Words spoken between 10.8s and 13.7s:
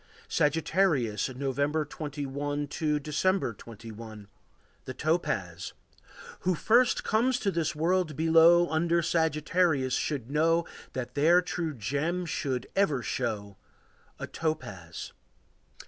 That their true gem should ever show